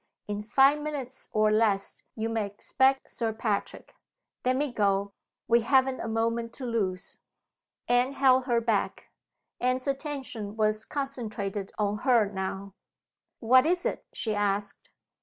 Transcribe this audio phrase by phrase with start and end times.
[0.27, 3.93] In five minutes or less you may expect Sir Patrick.
[4.43, 5.13] Let me go!
[5.47, 7.19] We haven't a moment to lose!"
[7.87, 9.11] Anne held her back.
[9.59, 12.73] Anne's attention was concentrated on her now.
[13.41, 14.89] "What is it?" she asked.